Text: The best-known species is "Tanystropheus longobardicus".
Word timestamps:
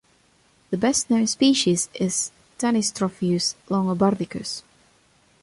The 0.71 0.77
best-known 0.77 1.27
species 1.27 1.87
is 1.93 2.31
"Tanystropheus 2.57 3.53
longobardicus". 3.69 4.63